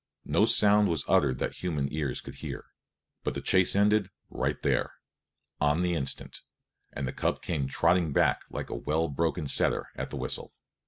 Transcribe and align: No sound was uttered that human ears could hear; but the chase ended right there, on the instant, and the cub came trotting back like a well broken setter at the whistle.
No 0.25 0.47
sound 0.47 0.87
was 0.87 1.05
uttered 1.07 1.37
that 1.37 1.57
human 1.61 1.87
ears 1.93 2.21
could 2.21 2.33
hear; 2.37 2.65
but 3.23 3.35
the 3.35 3.39
chase 3.41 3.75
ended 3.75 4.09
right 4.31 4.59
there, 4.63 4.93
on 5.59 5.81
the 5.81 5.93
instant, 5.93 6.41
and 6.91 7.07
the 7.07 7.13
cub 7.13 7.43
came 7.43 7.67
trotting 7.67 8.11
back 8.11 8.41
like 8.49 8.71
a 8.71 8.75
well 8.75 9.09
broken 9.09 9.45
setter 9.45 9.89
at 9.95 10.09
the 10.09 10.17
whistle. 10.17 10.55